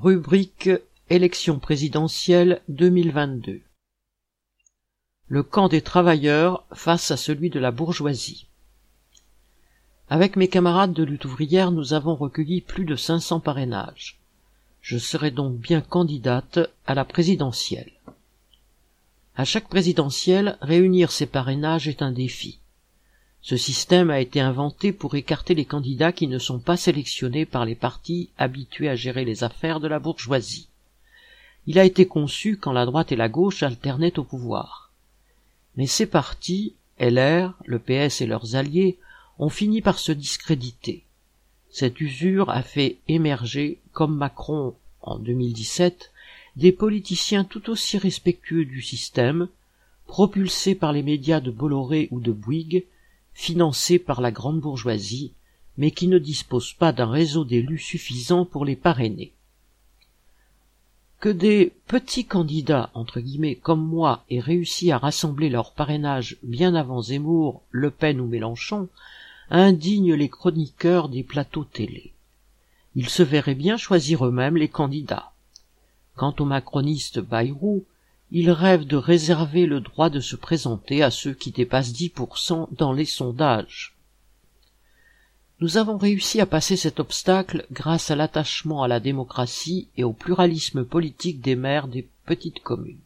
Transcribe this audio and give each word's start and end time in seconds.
Rubrique 0.00 0.70
Élection 1.10 1.58
présidentielle 1.58 2.62
2022 2.68 3.62
Le 5.26 5.42
camp 5.42 5.66
des 5.66 5.82
travailleurs 5.82 6.64
face 6.72 7.10
à 7.10 7.16
celui 7.16 7.50
de 7.50 7.58
la 7.58 7.72
bourgeoisie. 7.72 8.46
Avec 10.08 10.36
mes 10.36 10.46
camarades 10.46 10.92
de 10.92 11.02
lutte 11.02 11.24
ouvrière, 11.24 11.72
nous 11.72 11.94
avons 11.94 12.14
recueilli 12.14 12.60
plus 12.60 12.84
de 12.84 12.94
500 12.94 13.40
parrainages. 13.40 14.20
Je 14.82 14.98
serai 14.98 15.32
donc 15.32 15.56
bien 15.56 15.80
candidate 15.80 16.60
à 16.86 16.94
la 16.94 17.04
présidentielle. 17.04 17.90
À 19.34 19.44
chaque 19.44 19.68
présidentielle, 19.68 20.58
réunir 20.60 21.10
ces 21.10 21.26
parrainages 21.26 21.88
est 21.88 22.02
un 22.02 22.12
défi. 22.12 22.60
Ce 23.42 23.56
système 23.56 24.10
a 24.10 24.20
été 24.20 24.40
inventé 24.40 24.92
pour 24.92 25.14
écarter 25.14 25.54
les 25.54 25.64
candidats 25.64 26.12
qui 26.12 26.26
ne 26.26 26.38
sont 26.38 26.58
pas 26.58 26.76
sélectionnés 26.76 27.46
par 27.46 27.64
les 27.64 27.74
partis 27.74 28.30
habitués 28.36 28.88
à 28.88 28.96
gérer 28.96 29.24
les 29.24 29.44
affaires 29.44 29.80
de 29.80 29.88
la 29.88 29.98
bourgeoisie. 29.98 30.68
Il 31.66 31.78
a 31.78 31.84
été 31.84 32.06
conçu 32.06 32.56
quand 32.56 32.72
la 32.72 32.86
droite 32.86 33.12
et 33.12 33.16
la 33.16 33.28
gauche 33.28 33.62
alternaient 33.62 34.18
au 34.18 34.24
pouvoir. 34.24 34.90
Mais 35.76 35.86
ces 35.86 36.06
partis, 36.06 36.74
LR, 36.98 37.54
le 37.64 37.78
PS 37.78 38.20
et 38.20 38.26
leurs 38.26 38.56
alliés, 38.56 38.98
ont 39.38 39.50
fini 39.50 39.80
par 39.80 39.98
se 39.98 40.12
discréditer. 40.12 41.04
Cette 41.70 42.00
usure 42.00 42.50
a 42.50 42.62
fait 42.62 42.96
émerger, 43.06 43.78
comme 43.92 44.16
Macron 44.16 44.74
en 45.02 45.18
2017, 45.18 46.10
des 46.56 46.72
politiciens 46.72 47.44
tout 47.44 47.70
aussi 47.70 47.98
respectueux 47.98 48.64
du 48.64 48.82
système, 48.82 49.48
propulsés 50.06 50.74
par 50.74 50.92
les 50.92 51.02
médias 51.02 51.40
de 51.40 51.50
Bolloré 51.50 52.08
ou 52.10 52.18
de 52.18 52.32
Bouygues, 52.32 52.84
financés 53.38 54.00
par 54.00 54.20
la 54.20 54.32
grande 54.32 54.58
bourgeoisie, 54.58 55.32
mais 55.76 55.92
qui 55.92 56.08
ne 56.08 56.18
disposent 56.18 56.72
pas 56.72 56.90
d'un 56.90 57.08
réseau 57.08 57.44
d'élus 57.44 57.78
suffisant 57.78 58.44
pour 58.44 58.64
les 58.64 58.74
parrainer. 58.74 59.32
Que 61.20 61.28
des 61.28 61.72
petits 61.86 62.24
candidats, 62.24 62.90
entre 62.94 63.20
guillemets, 63.20 63.54
comme 63.54 63.86
moi, 63.86 64.24
aient 64.28 64.40
réussi 64.40 64.90
à 64.90 64.98
rassembler 64.98 65.50
leur 65.50 65.72
parrainage 65.72 66.36
bien 66.42 66.74
avant 66.74 67.00
Zemmour, 67.00 67.62
Le 67.70 67.92
Pen 67.92 68.20
ou 68.20 68.26
Mélenchon, 68.26 68.88
indigne 69.50 70.14
les 70.14 70.28
chroniqueurs 70.28 71.08
des 71.08 71.22
plateaux 71.22 71.64
télé. 71.64 72.12
Ils 72.96 73.08
se 73.08 73.22
verraient 73.22 73.54
bien 73.54 73.76
choisir 73.76 74.26
eux-mêmes 74.26 74.56
les 74.56 74.68
candidats. 74.68 75.30
Quant 76.16 76.34
au 76.40 76.44
macroniste 76.44 77.20
Bayrou, 77.20 77.84
il 78.30 78.50
rêve 78.50 78.86
de 78.86 78.96
réserver 78.96 79.66
le 79.66 79.80
droit 79.80 80.10
de 80.10 80.20
se 80.20 80.36
présenter 80.36 81.02
à 81.02 81.10
ceux 81.10 81.32
qui 81.32 81.50
dépassent 81.50 81.92
10% 81.92 82.68
dans 82.76 82.92
les 82.92 83.06
sondages. 83.06 83.96
Nous 85.60 85.76
avons 85.76 85.96
réussi 85.96 86.40
à 86.40 86.46
passer 86.46 86.76
cet 86.76 87.00
obstacle 87.00 87.66
grâce 87.72 88.10
à 88.12 88.16
l'attachement 88.16 88.82
à 88.82 88.88
la 88.88 89.00
démocratie 89.00 89.88
et 89.96 90.04
au 90.04 90.12
pluralisme 90.12 90.84
politique 90.84 91.40
des 91.40 91.56
maires 91.56 91.88
des 91.88 92.06
petites 92.26 92.62
communes. 92.62 93.00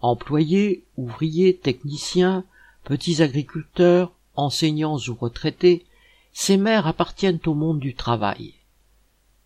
Employés, 0.00 0.82
ouvriers, 0.96 1.56
techniciens, 1.56 2.44
petits 2.84 3.22
agriculteurs, 3.22 4.12
enseignants 4.34 4.98
ou 5.08 5.14
retraités, 5.14 5.86
ces 6.32 6.56
maires 6.56 6.86
appartiennent 6.86 7.40
au 7.46 7.54
monde 7.54 7.78
du 7.78 7.94
travail. 7.94 8.55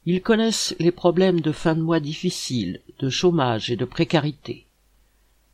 Ils 0.06 0.22
connaissent 0.22 0.74
les 0.78 0.92
problèmes 0.92 1.40
de 1.40 1.52
fin 1.52 1.74
de 1.74 1.82
mois 1.82 2.00
difficiles, 2.00 2.80
de 2.98 3.10
chômage 3.10 3.70
et 3.70 3.76
de 3.76 3.84
précarité. 3.84 4.66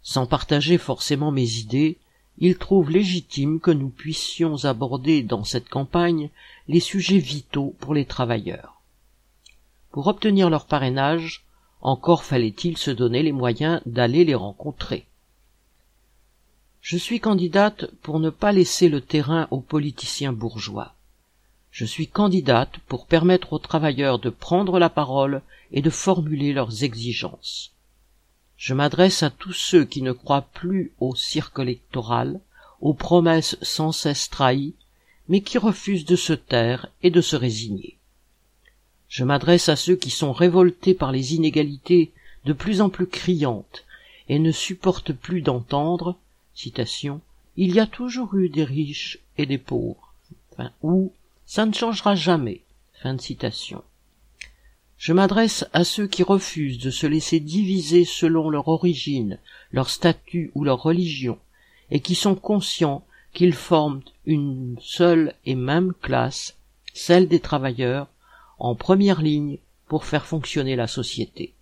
Sans 0.02 0.26
partager 0.26 0.78
forcément 0.78 1.32
mes 1.32 1.56
idées, 1.56 1.98
ils 2.38 2.56
trouvent 2.56 2.90
légitime 2.90 3.60
que 3.60 3.70
nous 3.70 3.88
puissions 3.88 4.64
aborder 4.64 5.22
dans 5.22 5.44
cette 5.44 5.68
campagne 5.68 6.30
les 6.68 6.80
sujets 6.80 7.18
vitaux 7.18 7.74
pour 7.80 7.94
les 7.94 8.04
travailleurs. 8.04 8.80
Pour 9.90 10.06
obtenir 10.06 10.50
leur 10.50 10.66
parrainage, 10.66 11.44
encore 11.80 12.24
fallait-il 12.24 12.76
se 12.76 12.90
donner 12.90 13.22
les 13.22 13.32
moyens 13.32 13.80
d'aller 13.86 14.24
les 14.24 14.34
rencontrer. 14.34 15.06
Je 16.80 16.96
suis 16.96 17.18
candidate 17.18 17.86
pour 18.02 18.20
ne 18.20 18.30
pas 18.30 18.52
laisser 18.52 18.88
le 18.88 19.00
terrain 19.00 19.48
aux 19.50 19.60
politiciens 19.60 20.32
bourgeois. 20.32 20.95
Je 21.78 21.84
suis 21.84 22.08
candidate 22.08 22.78
pour 22.88 23.04
permettre 23.04 23.52
aux 23.52 23.58
travailleurs 23.58 24.18
de 24.18 24.30
prendre 24.30 24.78
la 24.78 24.88
parole 24.88 25.42
et 25.72 25.82
de 25.82 25.90
formuler 25.90 26.54
leurs 26.54 26.84
exigences. 26.84 27.72
Je 28.56 28.72
m'adresse 28.72 29.22
à 29.22 29.28
tous 29.28 29.52
ceux 29.52 29.84
qui 29.84 30.00
ne 30.00 30.12
croient 30.12 30.48
plus 30.54 30.92
au 31.00 31.14
cirque 31.14 31.58
électoral, 31.58 32.40
aux 32.80 32.94
promesses 32.94 33.58
sans 33.60 33.92
cesse 33.92 34.30
trahies, 34.30 34.72
mais 35.28 35.42
qui 35.42 35.58
refusent 35.58 36.06
de 36.06 36.16
se 36.16 36.32
taire 36.32 36.88
et 37.02 37.10
de 37.10 37.20
se 37.20 37.36
résigner. 37.36 37.98
Je 39.10 39.24
m'adresse 39.24 39.68
à 39.68 39.76
ceux 39.76 39.96
qui 39.96 40.08
sont 40.08 40.32
révoltés 40.32 40.94
par 40.94 41.12
les 41.12 41.34
inégalités 41.34 42.10
de 42.46 42.54
plus 42.54 42.80
en 42.80 42.88
plus 42.88 43.06
criantes 43.06 43.84
et 44.30 44.38
ne 44.38 44.50
supportent 44.50 45.12
plus 45.12 45.42
d'entendre, 45.42 46.16
citation, 46.54 47.20
il 47.58 47.74
y 47.74 47.80
a 47.80 47.86
toujours 47.86 48.34
eu 48.34 48.48
des 48.48 48.64
riches 48.64 49.18
et 49.36 49.44
des 49.44 49.58
pauvres, 49.58 50.14
ou 50.80 51.12
ça 51.46 51.64
ne 51.64 51.72
changera 51.72 52.14
jamais. 52.14 52.62
Je 54.98 55.12
m'adresse 55.12 55.66
à 55.72 55.84
ceux 55.84 56.06
qui 56.06 56.22
refusent 56.22 56.78
de 56.78 56.90
se 56.90 57.06
laisser 57.06 57.38
diviser 57.38 58.04
selon 58.04 58.50
leur 58.50 58.68
origine, 58.68 59.38
leur 59.70 59.88
statut 59.90 60.50
ou 60.54 60.64
leur 60.64 60.82
religion, 60.82 61.38
et 61.90 62.00
qui 62.00 62.14
sont 62.14 62.34
conscients 62.34 63.06
qu'ils 63.32 63.54
forment 63.54 64.02
une 64.24 64.76
seule 64.80 65.34
et 65.44 65.54
même 65.54 65.92
classe, 66.00 66.56
celle 66.94 67.28
des 67.28 67.40
travailleurs, 67.40 68.08
en 68.58 68.74
première 68.74 69.20
ligne 69.20 69.58
pour 69.86 70.04
faire 70.04 70.26
fonctionner 70.26 70.74
la 70.74 70.86
société. 70.86 71.52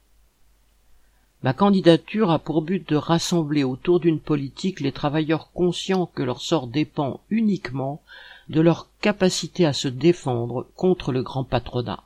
Ma 1.44 1.53
candidature 1.53 2.31
a 2.31 2.38
pour 2.38 2.62
but 2.62 2.88
de 2.88 2.97
rassembler 2.97 3.65
autour 3.65 4.00
d'une 4.00 4.19
politique 4.19 4.81
les 4.81 4.93
travailleurs 4.93 5.53
conscients 5.53 6.06
que 6.06 6.22
leur 6.22 6.41
sort 6.41 6.69
dépend 6.69 7.21
uniquement 7.28 8.00
de 8.49 8.62
leur 8.62 8.88
capacité 9.03 9.66
à 9.66 9.75
se 9.75 9.88
défendre 9.88 10.66
contre 10.75 11.12
le 11.12 11.22
grand 11.22 11.44
patronat. 11.44 12.03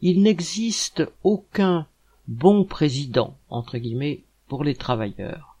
Il 0.00 0.22
n'existe 0.22 1.02
aucun 1.24 1.88
bon 2.28 2.62
président, 2.62 3.36
entre 3.48 3.78
guillemets, 3.78 4.20
pour 4.46 4.62
les 4.62 4.76
travailleurs. 4.76 5.56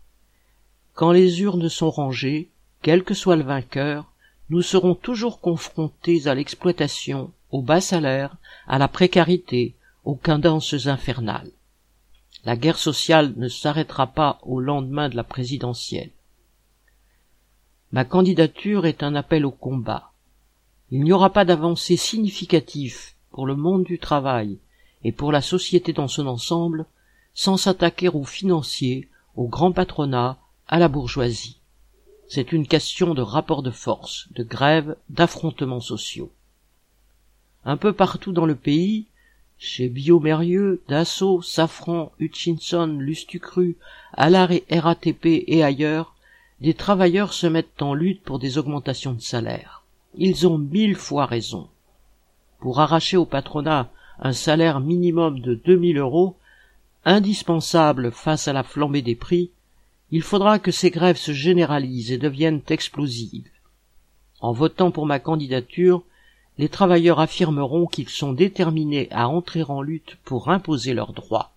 Quand 0.94 1.10
les 1.10 1.42
urnes 1.42 1.68
sont 1.68 1.90
rangées, 1.90 2.50
quel 2.82 3.02
que 3.02 3.14
soit 3.14 3.34
le 3.34 3.42
vainqueur, 3.42 4.12
nous 4.48 4.62
serons 4.62 4.94
toujours 4.94 5.40
confrontés 5.40 6.28
à 6.28 6.36
l'exploitation, 6.36 7.32
au 7.50 7.62
bas 7.62 7.80
salaire, 7.80 8.36
à 8.68 8.78
la 8.78 8.86
précarité, 8.86 9.74
aux 10.04 10.14
cadences 10.14 10.86
infernales. 10.86 11.50
La 12.44 12.56
guerre 12.56 12.78
sociale 12.78 13.34
ne 13.36 13.48
s'arrêtera 13.48 14.06
pas 14.06 14.38
au 14.42 14.60
lendemain 14.60 15.08
de 15.08 15.16
la 15.16 15.24
présidentielle. 15.24 16.10
Ma 17.92 18.04
candidature 18.04 18.86
est 18.86 19.02
un 19.02 19.14
appel 19.14 19.44
au 19.44 19.50
combat. 19.50 20.12
Il 20.90 21.02
n'y 21.02 21.12
aura 21.12 21.30
pas 21.30 21.44
d'avancée 21.44 21.96
significative 21.96 23.14
pour 23.30 23.46
le 23.46 23.56
monde 23.56 23.84
du 23.84 23.98
travail 23.98 24.58
et 25.04 25.12
pour 25.12 25.32
la 25.32 25.42
société 25.42 25.92
dans 25.92 26.08
son 26.08 26.26
ensemble 26.26 26.86
sans 27.34 27.56
s'attaquer 27.56 28.08
aux 28.08 28.24
financiers, 28.24 29.08
au 29.36 29.46
grand 29.46 29.72
patronat, 29.72 30.38
à 30.66 30.78
la 30.78 30.88
bourgeoisie. 30.88 31.60
C'est 32.28 32.52
une 32.52 32.66
question 32.66 33.14
de 33.14 33.22
rapport 33.22 33.62
de 33.62 33.70
force, 33.70 34.28
de 34.32 34.44
grève, 34.44 34.96
d'affrontements 35.08 35.80
sociaux. 35.80 36.32
Un 37.64 37.76
peu 37.76 37.92
partout 37.92 38.32
dans 38.32 38.46
le 38.46 38.54
pays, 38.54 39.06
chez 39.60 39.90
Biomérieux, 39.90 40.82
Dassault, 40.88 41.42
Safran, 41.42 42.12
Hutchinson, 42.18 42.96
Lustucru, 42.98 43.76
Alar 44.14 44.50
et 44.52 44.64
RATP 44.70 45.44
et 45.46 45.62
ailleurs, 45.62 46.14
des 46.62 46.72
travailleurs 46.72 47.34
se 47.34 47.46
mettent 47.46 47.82
en 47.82 47.92
lutte 47.92 48.22
pour 48.22 48.38
des 48.38 48.56
augmentations 48.56 49.12
de 49.12 49.20
salaire. 49.20 49.84
Ils 50.16 50.48
ont 50.48 50.56
mille 50.56 50.96
fois 50.96 51.26
raison. 51.26 51.68
Pour 52.58 52.80
arracher 52.80 53.18
au 53.18 53.26
patronat 53.26 53.90
un 54.18 54.32
salaire 54.32 54.80
minimum 54.80 55.40
de 55.40 55.54
2000 55.54 55.98
euros, 55.98 56.36
indispensable 57.04 58.12
face 58.12 58.48
à 58.48 58.54
la 58.54 58.62
flambée 58.62 59.02
des 59.02 59.14
prix, 59.14 59.50
il 60.10 60.22
faudra 60.22 60.58
que 60.58 60.70
ces 60.70 60.90
grèves 60.90 61.18
se 61.18 61.32
généralisent 61.32 62.12
et 62.12 62.18
deviennent 62.18 62.62
explosives. 62.68 63.50
En 64.40 64.52
votant 64.52 64.90
pour 64.90 65.04
ma 65.04 65.18
candidature, 65.18 66.02
les 66.60 66.68
travailleurs 66.68 67.20
affirmeront 67.20 67.86
qu'ils 67.86 68.10
sont 68.10 68.34
déterminés 68.34 69.08
à 69.12 69.30
entrer 69.30 69.62
en 69.62 69.80
lutte 69.80 70.18
pour 70.26 70.50
imposer 70.50 70.92
leurs 70.92 71.14
droits. 71.14 71.54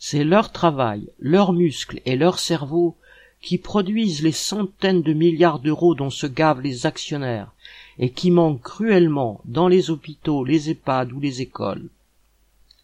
C'est 0.00 0.24
leur 0.24 0.50
travail, 0.50 1.08
leurs 1.20 1.52
muscles 1.52 2.00
et 2.04 2.16
leur 2.16 2.40
cerveau 2.40 2.96
qui 3.40 3.58
produisent 3.58 4.20
les 4.20 4.32
centaines 4.32 5.02
de 5.02 5.12
milliards 5.12 5.60
d'euros 5.60 5.94
dont 5.94 6.10
se 6.10 6.26
gavent 6.26 6.60
les 6.60 6.86
actionnaires 6.86 7.52
et 8.00 8.10
qui 8.10 8.32
manquent 8.32 8.62
cruellement 8.62 9.40
dans 9.44 9.68
les 9.68 9.90
hôpitaux, 9.90 10.42
les 10.44 10.68
EHPAD 10.68 11.12
ou 11.12 11.20
les 11.20 11.40
écoles. 11.40 11.88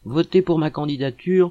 Voter 0.04 0.42
pour 0.42 0.60
ma 0.60 0.70
candidature, 0.70 1.50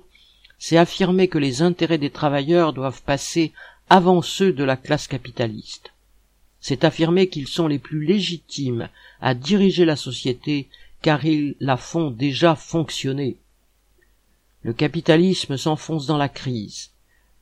c'est 0.57 0.77
affirmer 0.77 1.27
que 1.27 1.37
les 1.37 1.61
intérêts 1.61 1.97
des 1.97 2.11
travailleurs 2.11 2.71
doivent 2.71 3.01
passer 3.01 3.51
avant 3.89 4.21
ceux 4.21 4.53
de 4.53 4.63
la 4.63 4.77
classe 4.77 5.09
capitaliste. 5.09 5.91
C'est 6.67 6.83
affirmer 6.83 7.29
qu'ils 7.29 7.47
sont 7.47 7.69
les 7.69 7.79
plus 7.79 8.03
légitimes 8.03 8.89
à 9.21 9.33
diriger 9.33 9.85
la 9.85 9.95
société 9.95 10.67
car 11.01 11.23
ils 11.23 11.55
la 11.61 11.77
font 11.77 12.11
déjà 12.11 12.55
fonctionner. 12.55 13.37
Le 14.63 14.73
capitalisme 14.73 15.55
s'enfonce 15.55 16.07
dans 16.07 16.17
la 16.17 16.27
crise. 16.27 16.91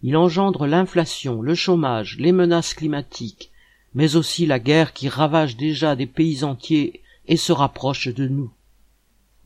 Il 0.04 0.16
engendre 0.16 0.68
l'inflation, 0.68 1.42
le 1.42 1.56
chômage, 1.56 2.18
les 2.20 2.32
menaces 2.32 2.76
climatiques, 2.76 3.50
mais 3.96 4.16
aussi 4.16 4.46
la 4.46 4.60
guerre 4.60 4.94
qui 4.94 5.10
ravage 5.10 5.58
déjà 5.58 5.96
des 5.96 6.06
pays 6.06 6.44
entiers 6.44 7.02
et 7.28 7.38
se 7.38 7.52
rapproche 7.52 8.10
de 8.10 8.28
nous. 8.28 8.52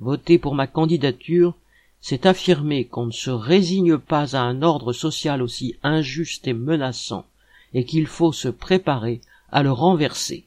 Voter 0.02 0.40
pour 0.40 0.56
ma 0.56 0.68
candidature, 0.68 1.56
c'est 2.02 2.26
affirmer 2.26 2.84
qu'on 2.84 3.06
ne 3.06 3.12
se 3.12 3.30
résigne 3.30 3.98
pas 3.98 4.36
à 4.36 4.42
un 4.42 4.62
ordre 4.62 4.92
social 4.92 5.42
aussi 5.42 5.78
injuste 5.84 6.50
et 6.50 6.54
menaçant, 6.54 7.26
et 7.74 7.86
qu'il 7.86 8.08
faut 8.08 8.34
se 8.34 8.50
préparer 8.50 9.22
à 9.52 9.64
le 9.64 9.72
renverser. 9.72 10.46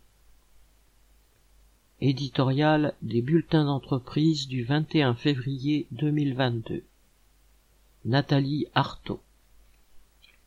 Éditorial 2.01 2.95
des 3.03 3.23
bulletins 3.23 3.65
d'entreprise 3.65 4.49
du 4.49 4.65
21 4.65 5.15
février 5.15 5.87
2022. 5.93 6.85
Nathalie 8.05 8.67
Artaud 8.75 9.21